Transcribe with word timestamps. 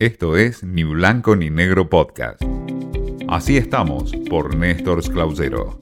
Esto 0.00 0.38
es 0.38 0.64
Ni 0.64 0.82
Blanco 0.82 1.36
ni 1.36 1.50
Negro 1.50 1.90
Podcast. 1.90 2.40
Así 3.28 3.58
estamos 3.58 4.12
por 4.30 4.56
Néstor 4.56 5.02
Clausero. 5.12 5.78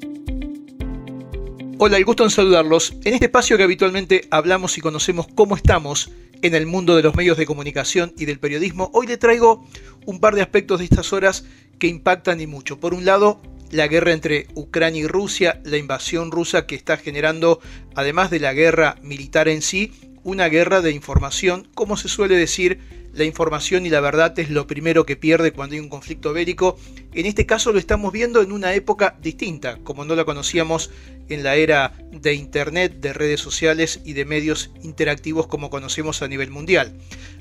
Hola, 1.78 1.98
el 1.98 2.04
gusto 2.04 2.24
en 2.24 2.30
saludarlos. 2.30 2.96
En 3.04 3.14
este 3.14 3.26
espacio 3.26 3.56
que 3.56 3.62
habitualmente 3.62 4.26
hablamos 4.32 4.76
y 4.76 4.80
conocemos 4.80 5.28
cómo 5.36 5.54
estamos 5.54 6.10
en 6.42 6.56
el 6.56 6.66
mundo 6.66 6.96
de 6.96 7.04
los 7.04 7.14
medios 7.14 7.38
de 7.38 7.46
comunicación 7.46 8.12
y 8.18 8.24
del 8.24 8.40
periodismo, 8.40 8.90
hoy 8.92 9.06
le 9.06 9.18
traigo 9.18 9.64
un 10.04 10.18
par 10.18 10.34
de 10.34 10.42
aspectos 10.42 10.80
de 10.80 10.86
estas 10.86 11.12
horas 11.12 11.44
que 11.78 11.86
impactan 11.86 12.40
y 12.40 12.48
mucho. 12.48 12.80
Por 12.80 12.94
un 12.94 13.04
lado, 13.04 13.40
la 13.70 13.86
guerra 13.86 14.12
entre 14.12 14.48
Ucrania 14.56 15.02
y 15.02 15.06
Rusia, 15.06 15.60
la 15.62 15.76
invasión 15.76 16.32
rusa 16.32 16.66
que 16.66 16.74
está 16.74 16.96
generando, 16.96 17.60
además 17.94 18.32
de 18.32 18.40
la 18.40 18.52
guerra 18.52 18.96
militar 19.00 19.46
en 19.46 19.62
sí, 19.62 19.92
una 20.24 20.48
guerra 20.48 20.80
de 20.80 20.90
información, 20.90 21.68
como 21.74 21.96
se 21.96 22.08
suele 22.08 22.34
decir, 22.34 22.80
la 23.18 23.24
información 23.24 23.84
y 23.84 23.90
la 23.90 24.00
verdad 24.00 24.38
es 24.38 24.50
lo 24.50 24.66
primero 24.66 25.04
que 25.04 25.16
pierde 25.16 25.52
cuando 25.52 25.74
hay 25.74 25.80
un 25.80 25.88
conflicto 25.88 26.32
bélico. 26.32 26.78
En 27.12 27.26
este 27.26 27.46
caso 27.46 27.72
lo 27.72 27.78
estamos 27.78 28.12
viendo 28.12 28.40
en 28.40 28.52
una 28.52 28.74
época 28.74 29.18
distinta, 29.20 29.78
como 29.84 30.04
no 30.04 30.14
la 30.14 30.24
conocíamos 30.24 30.90
en 31.28 31.42
la 31.42 31.56
era 31.56 31.92
de 32.10 32.34
Internet, 32.34 33.00
de 33.00 33.12
redes 33.12 33.40
sociales 33.40 34.00
y 34.04 34.14
de 34.14 34.24
medios 34.24 34.70
interactivos 34.82 35.46
como 35.46 35.70
conocemos 35.70 36.22
a 36.22 36.28
nivel 36.28 36.50
mundial. 36.50 36.94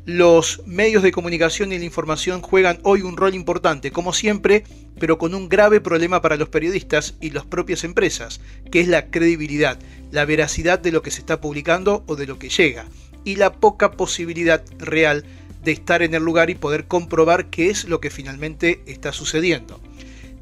Los 0.05 0.61
medios 0.65 1.03
de 1.03 1.11
comunicación 1.11 1.71
y 1.71 1.79
la 1.79 1.85
información 1.85 2.41
juegan 2.41 2.79
hoy 2.83 3.01
un 3.01 3.17
rol 3.17 3.35
importante, 3.35 3.91
como 3.91 4.13
siempre, 4.13 4.63
pero 4.99 5.17
con 5.17 5.35
un 5.35 5.49
grave 5.49 5.81
problema 5.81 6.21
para 6.21 6.37
los 6.37 6.49
periodistas 6.49 7.15
y 7.21 7.31
las 7.31 7.45
propias 7.45 7.83
empresas, 7.83 8.41
que 8.71 8.79
es 8.79 8.87
la 8.87 9.09
credibilidad, 9.09 9.79
la 10.11 10.25
veracidad 10.25 10.79
de 10.79 10.91
lo 10.91 11.01
que 11.01 11.11
se 11.11 11.19
está 11.19 11.39
publicando 11.39 12.03
o 12.07 12.15
de 12.15 12.25
lo 12.25 12.39
que 12.39 12.49
llega, 12.49 12.85
y 13.23 13.35
la 13.35 13.53
poca 13.53 13.91
posibilidad 13.91 14.63
real 14.79 15.25
estar 15.65 16.01
en 16.01 16.13
el 16.13 16.23
lugar 16.23 16.49
y 16.49 16.55
poder 16.55 16.87
comprobar 16.87 17.49
qué 17.49 17.69
es 17.69 17.85
lo 17.85 17.99
que 17.99 18.09
finalmente 18.09 18.81
está 18.85 19.11
sucediendo. 19.11 19.79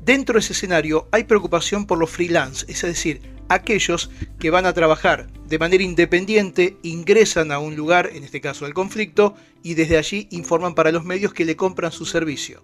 Dentro 0.04 0.34
de 0.34 0.40
ese 0.40 0.54
escenario 0.54 1.08
hay 1.12 1.24
preocupación 1.24 1.86
por 1.86 1.98
los 1.98 2.12
freelance, 2.12 2.66
es 2.68 2.82
decir, 2.82 3.22
aquellos 3.50 4.12
que 4.40 4.50
van 4.50 4.66
a 4.66 4.74
trabajar 4.74 5.28
de 5.48 5.60
manera 5.60 5.84
independiente, 5.84 6.78
ingresan 6.82 7.52
a 7.52 7.60
un 7.60 7.76
lugar, 7.76 8.10
en 8.14 8.24
este 8.24 8.42
caso 8.42 8.66
el 8.66 8.74
conflicto, 8.74 9.36
y 9.62 9.76
desde 9.76 9.98
allí 9.98 10.28
informan 10.32 10.74
para 10.74 10.92
los 10.92 11.06
medios 11.06 11.34
que 11.34 11.46
le 11.46 11.56
compran 11.56 11.92
su 11.92 12.06
servicio. 12.06 12.64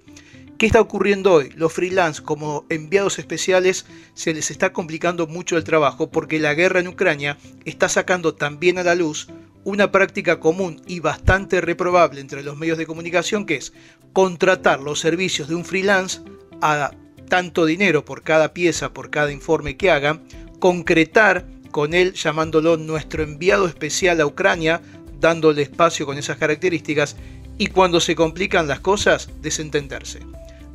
¿Qué 0.57 0.65
está 0.65 0.81
ocurriendo 0.81 1.33
hoy? 1.33 1.49
Los 1.55 1.73
freelance 1.73 2.21
como 2.21 2.65
enviados 2.69 3.17
especiales 3.17 3.85
se 4.13 4.33
les 4.33 4.51
está 4.51 4.73
complicando 4.73 5.25
mucho 5.25 5.57
el 5.57 5.63
trabajo 5.63 6.11
porque 6.11 6.39
la 6.39 6.53
guerra 6.53 6.79
en 6.79 6.87
Ucrania 6.87 7.37
está 7.65 7.89
sacando 7.89 8.35
también 8.35 8.77
a 8.77 8.83
la 8.83 8.93
luz 8.93 9.27
una 9.63 9.91
práctica 9.91 10.39
común 10.39 10.81
y 10.87 10.99
bastante 10.99 11.61
reprobable 11.61 12.21
entre 12.21 12.43
los 12.43 12.57
medios 12.57 12.77
de 12.77 12.85
comunicación 12.85 13.45
que 13.45 13.55
es 13.55 13.73
contratar 14.13 14.79
los 14.79 14.99
servicios 14.99 15.47
de 15.47 15.55
un 15.55 15.65
freelance 15.65 16.21
a 16.61 16.91
tanto 17.29 17.65
dinero 17.65 18.03
por 18.03 18.23
cada 18.23 18.53
pieza, 18.53 18.93
por 18.93 19.09
cada 19.09 19.31
informe 19.31 19.77
que 19.77 19.91
hagan, 19.91 20.23
concretar 20.59 21.45
con 21.71 21.93
él 21.93 22.13
llamándolo 22.13 22.77
nuestro 22.77 23.23
enviado 23.23 23.67
especial 23.67 24.19
a 24.19 24.25
Ucrania, 24.25 24.81
dándole 25.19 25.61
espacio 25.61 26.05
con 26.05 26.17
esas 26.17 26.37
características 26.37 27.15
y 27.57 27.67
cuando 27.67 27.99
se 27.99 28.15
complican 28.15 28.67
las 28.67 28.79
cosas, 28.79 29.29
desentenderse 29.41 30.19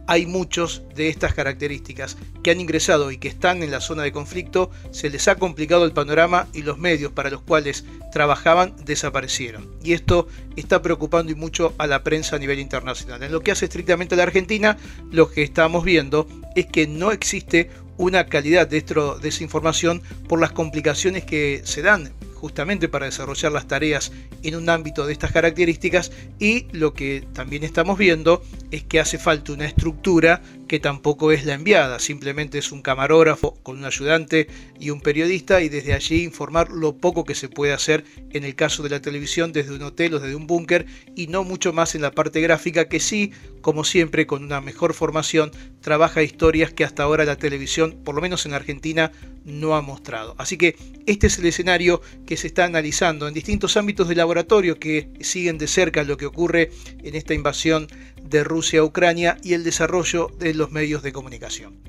hay 0.06 0.26
muchos 0.26 0.82
de 0.94 1.08
estas 1.08 1.34
características 1.34 2.16
que 2.42 2.50
han 2.50 2.60
ingresado 2.60 3.10
y 3.10 3.18
que 3.18 3.28
están 3.28 3.62
en 3.62 3.70
la 3.70 3.80
zona 3.80 4.02
de 4.02 4.12
conflicto, 4.12 4.70
se 4.90 5.10
les 5.10 5.28
ha 5.28 5.36
complicado 5.36 5.84
el 5.84 5.92
panorama 5.92 6.48
y 6.52 6.62
los 6.62 6.78
medios 6.78 7.12
para 7.12 7.30
los 7.30 7.42
cuales 7.42 7.84
trabajaban 8.12 8.74
desaparecieron. 8.84 9.70
Y 9.82 9.92
esto 9.92 10.28
está 10.56 10.82
preocupando 10.82 11.32
y 11.32 11.34
mucho 11.34 11.74
a 11.78 11.86
la 11.86 12.02
prensa 12.02 12.36
a 12.36 12.38
nivel 12.38 12.58
internacional. 12.58 13.22
En 13.22 13.32
lo 13.32 13.42
que 13.42 13.52
hace 13.52 13.66
estrictamente 13.66 14.14
a 14.14 14.18
la 14.18 14.24
Argentina, 14.24 14.76
lo 15.10 15.30
que 15.30 15.42
estamos 15.42 15.84
viendo 15.84 16.28
es 16.54 16.66
que 16.66 16.86
no 16.86 17.12
existe 17.12 17.70
una 17.98 18.26
calidad 18.26 18.68
de, 18.68 18.82
de 18.82 19.28
esa 19.28 19.42
información 19.42 20.02
por 20.28 20.40
las 20.40 20.52
complicaciones 20.52 21.24
que 21.24 21.62
se 21.64 21.82
dan 21.82 22.12
justamente 22.36 22.88
para 22.88 23.06
desarrollar 23.06 23.50
las 23.50 23.66
tareas 23.66 24.12
en 24.42 24.54
un 24.54 24.68
ámbito 24.68 25.06
de 25.06 25.12
estas 25.12 25.32
características 25.32 26.12
y 26.38 26.66
lo 26.72 26.94
que 26.94 27.26
también 27.32 27.64
estamos 27.64 27.98
viendo 27.98 28.42
es 28.70 28.84
que 28.84 29.00
hace 29.00 29.18
falta 29.18 29.52
una 29.52 29.64
estructura 29.64 30.42
que 30.68 30.80
tampoco 30.80 31.32
es 31.32 31.44
la 31.44 31.54
enviada, 31.54 31.98
simplemente 31.98 32.58
es 32.58 32.72
un 32.72 32.82
camarógrafo 32.82 33.54
con 33.62 33.78
un 33.78 33.84
ayudante 33.84 34.48
y 34.78 34.90
un 34.90 35.00
periodista 35.00 35.62
y 35.62 35.68
desde 35.68 35.94
allí 35.94 36.24
informar 36.24 36.70
lo 36.70 36.96
poco 36.96 37.24
que 37.24 37.34
se 37.34 37.48
puede 37.48 37.72
hacer 37.72 38.04
en 38.32 38.44
el 38.44 38.54
caso 38.54 38.82
de 38.82 38.90
la 38.90 39.00
televisión 39.00 39.52
desde 39.52 39.74
un 39.74 39.82
hotel 39.82 40.14
o 40.14 40.20
desde 40.20 40.36
un 40.36 40.46
búnker 40.46 40.86
y 41.14 41.28
no 41.28 41.44
mucho 41.44 41.72
más 41.72 41.94
en 41.94 42.02
la 42.02 42.10
parte 42.10 42.40
gráfica 42.40 42.88
que 42.88 43.00
sí, 43.00 43.32
como 43.60 43.84
siempre 43.84 44.26
con 44.26 44.44
una 44.44 44.60
mejor 44.60 44.92
formación, 44.92 45.50
trabaja 45.80 46.22
historias 46.22 46.72
que 46.72 46.84
hasta 46.84 47.04
ahora 47.04 47.24
la 47.24 47.36
televisión, 47.36 47.96
por 48.04 48.14
lo 48.14 48.20
menos 48.20 48.44
en 48.46 48.54
Argentina, 48.54 49.12
no 49.46 49.74
ha 49.74 49.80
mostrado. 49.80 50.34
Así 50.36 50.58
que 50.58 50.76
este 51.06 51.28
es 51.28 51.38
el 51.38 51.46
escenario 51.46 52.02
que 52.26 52.36
se 52.36 52.48
está 52.48 52.64
analizando 52.64 53.26
en 53.26 53.34
distintos 53.34 53.76
ámbitos 53.76 54.08
de 54.08 54.16
laboratorio 54.16 54.78
que 54.78 55.08
siguen 55.20 55.56
de 55.56 55.68
cerca 55.68 56.04
lo 56.04 56.18
que 56.18 56.26
ocurre 56.26 56.70
en 57.02 57.14
esta 57.14 57.32
invasión 57.32 57.86
de 58.22 58.44
Rusia 58.44 58.80
a 58.80 58.84
Ucrania 58.84 59.38
y 59.42 59.54
el 59.54 59.64
desarrollo 59.64 60.28
de 60.38 60.52
los 60.52 60.72
medios 60.72 61.02
de 61.02 61.12
comunicación. 61.12 61.80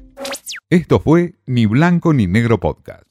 Esto 0.70 1.00
fue 1.00 1.34
Ni 1.46 1.66
Blanco 1.66 2.14
ni 2.14 2.28
Negro 2.28 2.60
Podcast. 2.60 3.04